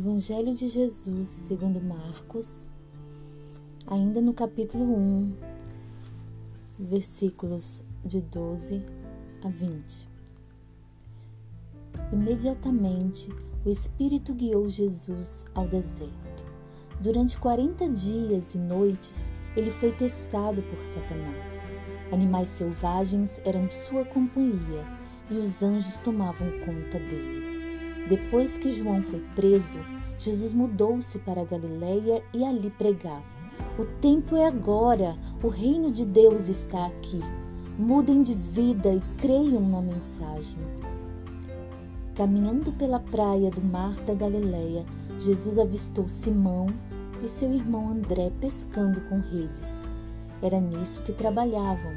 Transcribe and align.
Evangelho 0.00 0.50
de 0.54 0.66
Jesus 0.66 1.28
segundo 1.28 1.78
Marcos, 1.78 2.66
ainda 3.86 4.18
no 4.18 4.32
capítulo 4.32 4.96
1, 4.96 5.34
versículos 6.78 7.82
de 8.02 8.18
12 8.18 8.82
a 9.44 9.48
20. 9.50 10.08
Imediatamente 12.14 13.30
o 13.62 13.68
Espírito 13.68 14.32
guiou 14.32 14.70
Jesus 14.70 15.44
ao 15.54 15.68
deserto. 15.68 16.46
Durante 16.98 17.38
40 17.38 17.86
dias 17.90 18.54
e 18.54 18.58
noites 18.58 19.30
ele 19.54 19.70
foi 19.70 19.92
testado 19.92 20.62
por 20.62 20.82
Satanás. 20.82 21.60
Animais 22.10 22.48
selvagens 22.48 23.38
eram 23.44 23.68
sua 23.68 24.06
companhia 24.06 24.82
e 25.30 25.34
os 25.34 25.62
anjos 25.62 26.00
tomavam 26.00 26.48
conta 26.60 26.98
dele. 26.98 27.39
Depois 28.10 28.58
que 28.58 28.72
João 28.72 29.04
foi 29.04 29.20
preso, 29.36 29.78
Jesus 30.18 30.52
mudou-se 30.52 31.16
para 31.20 31.44
Galiléia 31.44 32.20
e 32.34 32.44
ali 32.44 32.68
pregava: 32.68 33.22
O 33.78 33.84
tempo 33.84 34.34
é 34.34 34.48
agora, 34.48 35.16
o 35.40 35.46
reino 35.46 35.92
de 35.92 36.04
Deus 36.04 36.48
está 36.48 36.86
aqui. 36.86 37.20
Mudem 37.78 38.20
de 38.20 38.34
vida 38.34 38.92
e 38.92 39.00
creiam 39.16 39.60
na 39.60 39.80
mensagem. 39.80 40.58
Caminhando 42.16 42.72
pela 42.72 42.98
praia 42.98 43.48
do 43.48 43.62
mar 43.62 43.94
da 44.00 44.12
Galiléia, 44.12 44.84
Jesus 45.16 45.56
avistou 45.56 46.08
Simão 46.08 46.66
e 47.22 47.28
seu 47.28 47.52
irmão 47.52 47.90
André 47.90 48.32
pescando 48.40 49.00
com 49.02 49.20
redes. 49.20 49.82
Era 50.42 50.60
nisso 50.60 51.00
que 51.02 51.12
trabalhavam. 51.12 51.92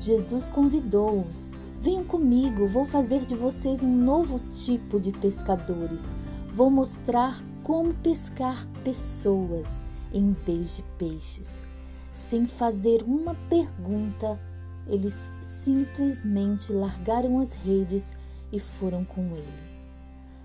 Jesus 0.00 0.48
convidou-os 0.48 1.52
Venham 1.80 2.04
comigo, 2.04 2.66
vou 2.66 2.84
fazer 2.84 3.24
de 3.24 3.36
vocês 3.36 3.84
um 3.84 3.96
novo 3.96 4.40
tipo 4.50 4.98
de 4.98 5.12
pescadores. 5.12 6.06
Vou 6.52 6.68
mostrar 6.68 7.40
como 7.62 7.94
pescar 7.94 8.66
pessoas 8.82 9.86
em 10.12 10.32
vez 10.32 10.78
de 10.78 10.82
peixes. 10.98 11.64
Sem 12.12 12.48
fazer 12.48 13.04
uma 13.04 13.36
pergunta, 13.48 14.40
eles 14.88 15.32
simplesmente 15.40 16.72
largaram 16.72 17.38
as 17.38 17.52
redes 17.52 18.16
e 18.50 18.58
foram 18.58 19.04
com 19.04 19.36
ele. 19.36 19.68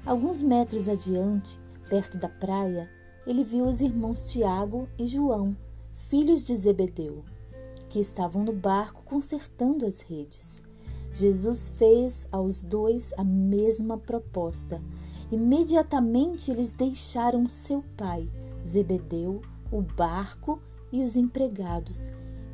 Alguns 0.05 0.39
metros 0.39 0.87
adiante, 0.87 1.59
perto 1.89 2.15
da 2.15 2.29
praia, 2.29 2.87
ele 3.25 3.43
viu 3.43 3.65
os 3.65 3.81
irmãos 3.81 4.31
Tiago 4.31 4.87
e 4.99 5.07
João, 5.07 5.57
filhos 5.93 6.45
de 6.45 6.55
Zebedeu, 6.55 7.25
que 7.89 7.99
estavam 7.99 8.43
no 8.43 8.53
barco 8.53 9.03
consertando 9.03 9.83
as 9.83 10.01
redes. 10.01 10.61
Jesus 11.13 11.69
fez 11.77 12.27
aos 12.31 12.63
dois 12.63 13.13
a 13.17 13.23
mesma 13.23 13.97
proposta. 13.97 14.81
Imediatamente 15.31 16.51
eles 16.51 16.71
deixaram 16.71 17.47
seu 17.47 17.83
pai, 17.95 18.29
Zebedeu, 18.65 19.41
o 19.71 19.81
barco 19.81 20.59
e 20.91 21.03
os 21.03 21.15
empregados 21.15 22.11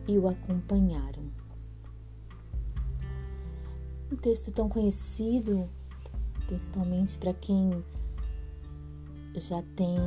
e 0.07 0.17
o 0.17 0.27
acompanharam. 0.27 1.23
Um 4.11 4.15
texto 4.15 4.51
tão 4.51 4.67
conhecido, 4.67 5.69
principalmente 6.47 7.17
para 7.17 7.33
quem 7.33 7.83
já 9.35 9.61
tem 9.75 9.97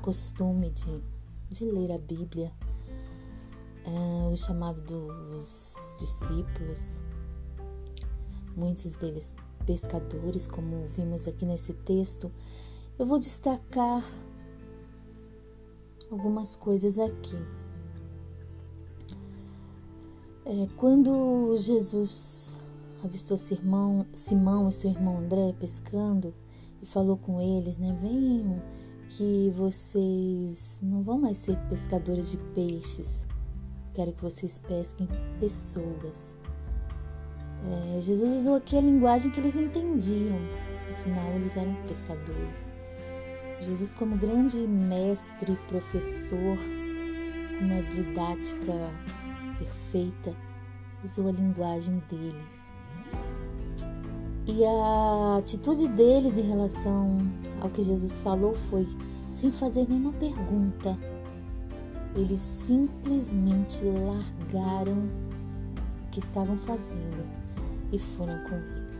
costume 0.00 0.70
de, 0.70 1.02
de 1.50 1.64
ler 1.66 1.92
a 1.92 1.98
Bíblia, 1.98 2.50
é, 3.84 4.32
o 4.32 4.36
chamado 4.36 4.80
dos 4.80 5.96
discípulos 6.00 7.00
muitos 8.56 8.96
deles 8.96 9.34
pescadores, 9.64 10.46
como 10.46 10.84
vimos 10.86 11.26
aqui 11.28 11.44
nesse 11.44 11.72
texto, 11.72 12.30
eu 12.98 13.06
vou 13.06 13.18
destacar 13.18 14.04
algumas 16.10 16.56
coisas 16.56 16.98
aqui. 16.98 17.36
É, 20.44 20.68
quando 20.76 21.56
Jesus 21.56 22.58
avistou 23.02 23.36
Simão, 23.36 24.06
Simão 24.12 24.68
e 24.68 24.72
seu 24.72 24.90
irmão 24.90 25.18
André 25.18 25.54
pescando 25.58 26.34
e 26.82 26.86
falou 26.86 27.16
com 27.16 27.40
eles, 27.40 27.78
né? 27.78 27.96
Venham 28.00 28.60
que 29.08 29.52
vocês 29.56 30.80
não 30.82 31.02
vão 31.02 31.18
mais 31.18 31.36
ser 31.36 31.56
pescadores 31.68 32.32
de 32.32 32.36
peixes. 32.54 33.26
Quero 33.94 34.12
que 34.12 34.22
vocês 34.22 34.58
pesquem 34.58 35.08
pessoas. 35.38 36.41
É, 37.64 38.00
Jesus 38.00 38.40
usou 38.40 38.56
aqui 38.56 38.76
a 38.76 38.80
linguagem 38.80 39.30
que 39.30 39.38
eles 39.38 39.54
entendiam, 39.54 40.38
afinal, 40.92 41.32
eles 41.34 41.56
eram 41.56 41.74
pescadores. 41.86 42.72
Jesus, 43.60 43.94
como 43.94 44.16
grande 44.16 44.58
mestre, 44.58 45.56
professor, 45.68 46.58
com 47.58 47.64
uma 47.64 47.82
didática 47.82 48.72
perfeita, 49.58 50.34
usou 51.04 51.28
a 51.28 51.32
linguagem 51.32 52.02
deles. 52.10 52.72
E 54.44 54.64
a 54.64 55.36
atitude 55.38 55.86
deles 55.86 56.36
em 56.36 56.42
relação 56.42 57.18
ao 57.60 57.70
que 57.70 57.84
Jesus 57.84 58.18
falou 58.18 58.54
foi 58.54 58.88
sem 59.28 59.52
fazer 59.52 59.88
nenhuma 59.88 60.12
pergunta. 60.14 60.98
Eles 62.16 62.40
simplesmente 62.40 63.84
largaram 63.84 65.08
o 66.06 66.10
que 66.10 66.18
estavam 66.18 66.58
fazendo 66.58 67.42
e 67.92 67.98
foram 67.98 68.42
com 68.44 68.56
ele. 68.56 68.92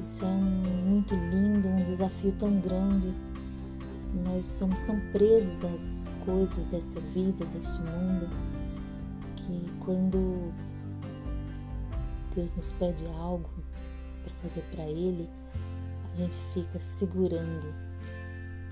Isso 0.00 0.24
é 0.24 0.28
muito 0.28 1.14
lindo, 1.14 1.68
um 1.68 1.76
desafio 1.76 2.32
tão 2.32 2.60
grande. 2.60 3.12
Nós 4.24 4.46
somos 4.46 4.80
tão 4.82 4.98
presos 5.12 5.64
às 5.64 6.10
coisas 6.24 6.64
desta 6.66 7.00
vida, 7.00 7.44
deste 7.46 7.80
mundo, 7.80 8.28
que 9.36 9.70
quando 9.84 10.52
Deus 12.34 12.54
nos 12.56 12.72
pede 12.72 13.06
algo 13.18 13.50
para 14.22 14.34
fazer 14.42 14.62
para 14.72 14.84
Ele, 14.84 15.28
a 16.12 16.16
gente 16.16 16.38
fica 16.52 16.78
segurando 16.78 17.74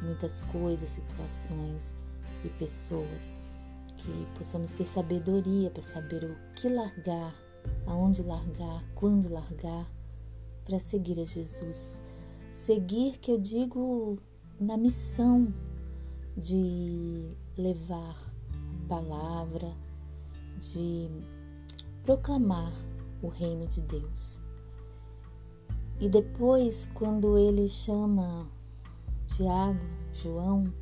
muitas 0.03 0.41
coisas, 0.43 0.89
situações 0.89 1.95
e 2.45 2.49
pessoas. 2.49 3.33
Que 3.97 4.27
possamos 4.37 4.73
ter 4.73 4.85
sabedoria 4.85 5.71
para 5.71 5.83
saber 5.83 6.25
o 6.25 6.37
que 6.55 6.69
largar 6.69 7.33
aonde 7.87 8.23
largar, 8.23 8.85
quando 8.95 9.33
largar, 9.33 9.91
para 10.65 10.79
seguir 10.79 11.19
a 11.21 11.25
Jesus. 11.25 12.03
Seguir, 12.53 13.19
que 13.19 13.31
eu 13.31 13.39
digo, 13.39 14.19
na 14.61 14.77
missão 14.77 15.53
de 16.37 17.35
levar 17.57 18.17
a 18.85 18.89
palavra, 18.89 19.73
de 20.59 21.09
proclamar 22.05 22.73
o 23.23 23.29
reino 23.29 23.67
de 23.67 23.83
Deus. 23.83 24.41
E 26.01 26.09
depois, 26.09 26.91
quando 26.95 27.39
ele 27.39 27.69
chama 27.69 28.49
Tiago, 29.27 29.81
João, 30.13 30.73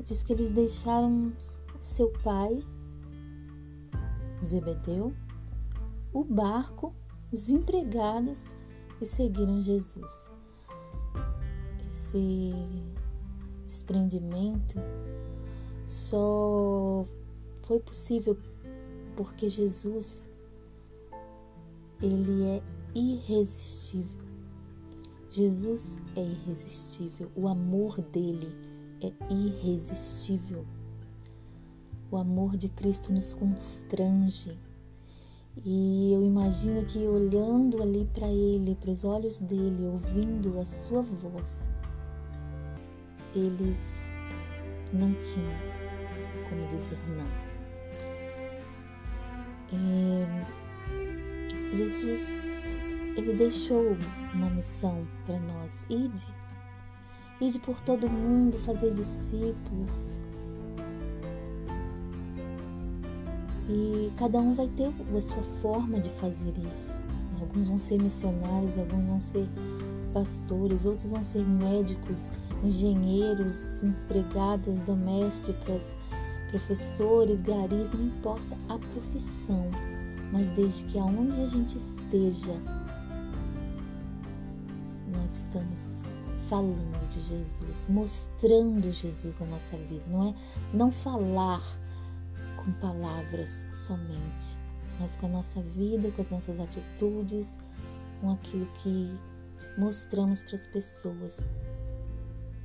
diz 0.00 0.22
que 0.22 0.32
eles 0.32 0.50
deixaram 0.50 1.32
seu 1.80 2.10
pai 2.22 2.64
Zebedeu, 4.44 5.14
o 6.12 6.24
barco, 6.24 6.94
os 7.32 7.48
empregados 7.48 8.52
e 9.00 9.06
seguiram 9.06 9.60
Jesus. 9.60 10.30
Esse 11.86 12.52
desprendimento 13.64 14.76
só 15.86 17.04
foi 17.62 17.80
possível 17.80 18.36
porque 19.16 19.48
Jesus 19.48 20.28
ele 22.00 22.44
é 22.44 22.62
irresistível. 22.94 24.24
Jesus 25.30 25.98
é 26.14 26.22
irresistível, 26.22 27.30
o 27.34 27.48
amor 27.48 28.00
dele 28.00 28.54
é 29.00 29.12
irresistível. 29.32 30.64
O 32.14 32.16
amor 32.16 32.56
de 32.56 32.68
Cristo 32.68 33.12
nos 33.12 33.32
constrange. 33.32 34.56
E 35.64 36.12
eu 36.12 36.24
imagino 36.24 36.84
que 36.86 37.00
olhando 37.08 37.82
ali 37.82 38.08
para 38.14 38.28
Ele, 38.28 38.76
para 38.76 38.92
os 38.92 39.04
olhos 39.04 39.40
dele, 39.40 39.84
ouvindo 39.84 40.60
a 40.60 40.64
sua 40.64 41.02
voz, 41.02 41.68
eles 43.34 44.12
não 44.92 45.12
tinham 45.14 45.58
como 46.48 46.64
dizer 46.68 47.00
não. 47.16 47.26
E 49.72 50.24
Jesus, 51.74 52.76
ele 53.16 53.34
deixou 53.34 53.96
uma 54.32 54.50
missão 54.50 55.04
para 55.26 55.40
nós: 55.40 55.84
ide, 55.90 56.28
ide 57.40 57.58
por 57.58 57.80
todo 57.80 58.08
mundo, 58.08 58.56
fazer 58.58 58.94
discípulos 58.94 60.22
E 63.68 64.12
cada 64.16 64.38
um 64.38 64.54
vai 64.54 64.68
ter 64.68 64.92
a 65.16 65.20
sua 65.20 65.42
forma 65.42 65.98
de 65.98 66.10
fazer 66.10 66.52
isso. 66.72 66.96
Alguns 67.40 67.66
vão 67.66 67.78
ser 67.78 68.00
missionários, 68.00 68.78
alguns 68.78 69.04
vão 69.04 69.20
ser 69.20 69.48
pastores, 70.12 70.86
outros 70.86 71.10
vão 71.10 71.22
ser 71.22 71.44
médicos, 71.46 72.30
engenheiros, 72.62 73.82
empregadas 73.82 74.82
domésticas, 74.82 75.98
professores, 76.50 77.40
garis, 77.40 77.90
não 77.92 78.06
importa 78.06 78.56
a 78.68 78.78
profissão, 78.78 79.68
mas 80.32 80.50
desde 80.50 80.84
que 80.84 80.98
aonde 80.98 81.40
a 81.40 81.46
gente 81.46 81.76
esteja, 81.76 82.54
nós 85.12 85.46
estamos 85.46 86.04
falando 86.48 87.08
de 87.08 87.20
Jesus, 87.20 87.86
mostrando 87.88 88.90
Jesus 88.92 89.38
na 89.38 89.46
nossa 89.46 89.76
vida. 89.76 90.04
Não 90.08 90.28
é 90.28 90.34
não 90.72 90.92
falar 90.92 91.62
com 92.64 92.72
palavras 92.72 93.66
somente, 93.70 94.58
mas 94.98 95.16
com 95.16 95.26
a 95.26 95.28
nossa 95.28 95.60
vida, 95.60 96.10
com 96.12 96.22
as 96.22 96.30
nossas 96.30 96.58
atitudes, 96.58 97.58
com 98.20 98.32
aquilo 98.32 98.66
que 98.82 99.16
mostramos 99.76 100.42
para 100.42 100.54
as 100.54 100.66
pessoas 100.66 101.48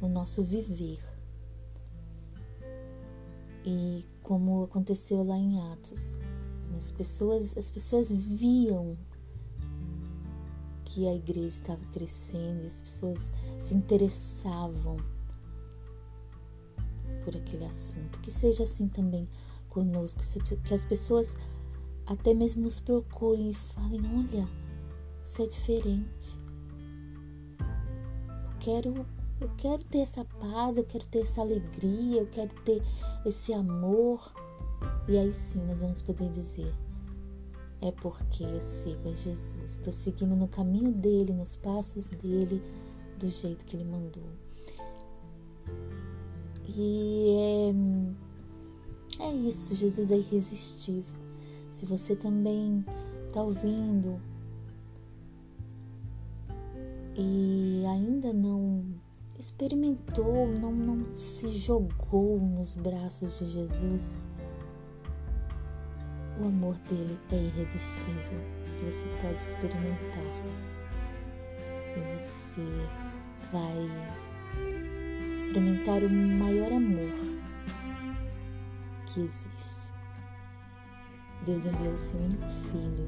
no 0.02 0.08
nosso 0.08 0.44
viver. 0.44 1.00
E 3.66 4.06
como 4.24 4.64
aconteceu 4.64 5.24
lá 5.24 5.38
em 5.38 5.60
Atos, 5.74 6.14
as 6.78 6.92
pessoas, 6.92 7.58
as 7.58 7.70
pessoas 7.70 8.12
viam 8.12 8.98
que 10.86 11.08
a 11.08 11.14
igreja 11.14 11.48
estava 11.48 11.86
crescendo, 11.92 12.66
as 12.66 12.80
pessoas 12.80 13.34
se 13.60 13.76
interessavam 13.76 14.98
por 17.24 17.36
aquele 17.36 17.66
assunto. 17.66 18.20
Que 18.20 18.32
seja 18.32 18.64
assim 18.64 18.88
também 18.88 19.28
conosco, 19.70 20.22
que 20.64 20.74
as 20.74 20.86
pessoas 20.86 21.36
até 22.06 22.34
mesmo 22.34 22.64
nos 22.64 22.80
procurem 22.80 23.52
e 23.52 23.54
falem: 23.54 24.02
olha, 24.18 24.48
você 25.24 25.44
é 25.44 25.48
diferente. 25.48 26.40
Eu 27.60 28.58
quero, 28.60 29.06
eu 29.40 29.50
quero 29.58 29.84
ter 29.84 30.00
essa 30.00 30.26
paz, 30.26 30.78
eu 30.78 30.84
quero 30.84 31.06
ter 31.06 31.20
essa 31.22 31.42
alegria, 31.42 32.20
eu 32.20 32.28
quero 32.28 32.54
ter 32.64 32.82
esse 33.26 33.54
amor. 33.54 34.34
E 35.08 35.18
aí 35.18 35.32
sim 35.32 35.64
nós 35.66 35.82
vamos 35.82 36.02
poder 36.02 36.30
dizer: 36.30 36.74
é 37.82 37.92
porque 37.92 38.44
eu 38.44 38.60
sigo 38.60 39.08
a 39.08 39.14
Jesus, 39.14 39.54
estou 39.66 39.94
seguindo 39.94 40.36
no 40.36 40.48
caminho 40.48 40.92
dele, 40.92 41.32
nos 41.32 41.56
passos 41.56 42.10
dele, 42.10 42.62
do 43.18 43.30
jeito 43.30 43.64
que 43.66 43.78
ele 43.78 43.86
mandou. 43.86 44.30
E 46.76 47.36
é, 47.38 48.29
é 49.20 49.32
isso, 49.32 49.76
Jesus 49.76 50.12
é 50.12 50.18
irresistível. 50.18 51.20
Se 51.72 51.86
você 51.86 52.16
também 52.16 52.84
está 53.28 53.42
ouvindo 53.42 54.20
e 57.16 57.84
ainda 57.86 58.32
não 58.32 58.84
experimentou, 59.38 60.48
não, 60.48 60.72
não 60.72 61.16
se 61.16 61.52
jogou 61.52 62.40
nos 62.40 62.76
braços 62.76 63.40
de 63.40 63.46
Jesus, 63.46 64.22
o 66.40 66.46
amor 66.46 66.76
dele 66.90 67.20
é 67.32 67.36
irresistível. 67.36 68.40
Você 68.86 69.06
pode 69.22 69.36
experimentar 69.36 70.24
e 71.98 72.22
você 72.22 72.62
vai 73.52 73.90
experimentar 75.38 76.04
o 76.04 76.10
maior 76.10 76.72
amor 76.72 77.49
que 79.14 79.22
existe. 79.22 79.92
Deus 81.46 81.66
enviou 81.66 81.94
o 81.94 81.98
seu 81.98 82.20
único 82.20 82.48
filho 82.48 83.08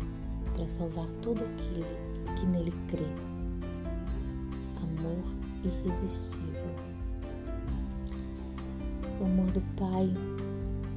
para 0.54 0.68
salvar 0.68 1.08
todo 1.22 1.44
aquele 1.44 2.36
que 2.36 2.46
nele 2.46 2.74
crê. 2.88 3.06
Amor 4.82 5.24
irresistível. 5.64 6.76
O 9.20 9.26
amor 9.26 9.52
do 9.52 9.62
Pai 9.78 10.10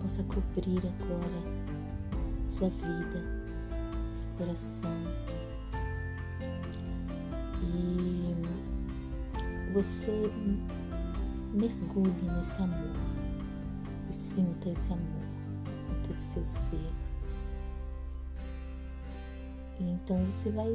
possa 0.00 0.22
cobrir 0.24 0.78
agora 0.78 1.64
sua 2.56 2.70
vida, 2.70 3.22
seu 4.14 4.28
coração. 4.38 5.02
E 7.62 8.34
você 9.74 10.30
mergulhe 11.52 12.30
nesse 12.36 12.62
amor 12.62 13.23
sinta 14.14 14.68
esse 14.68 14.92
amor 14.92 15.22
em 15.90 16.02
todo 16.06 16.16
o 16.16 16.20
seu 16.20 16.44
ser. 16.44 16.92
E 19.80 19.82
então 19.82 20.24
você 20.24 20.50
vai 20.50 20.72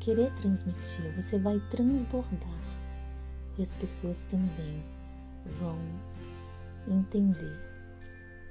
querer 0.00 0.32
transmitir, 0.34 1.14
você 1.14 1.38
vai 1.38 1.58
transbordar 1.70 2.60
e 3.58 3.62
as 3.62 3.74
pessoas 3.74 4.24
também 4.24 4.82
vão 5.58 5.78
entender 6.88 7.58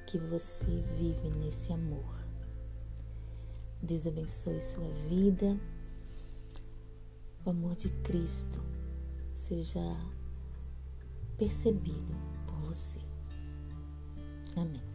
que 0.07 0.18
você 0.18 0.83
vive 0.98 1.30
nesse 1.38 1.74
amor. 1.74 2.16
Deus 3.81 4.07
abençoe 4.07 4.60
sua 4.62 4.89
vida. 5.10 5.60
O 7.45 7.50
amor 7.50 7.75
de 7.75 7.89
Cristo 7.89 8.62
seja 9.33 9.81
percebido 11.38 12.16
por 12.48 12.56
você. 12.68 13.15
Amén. 14.56 14.94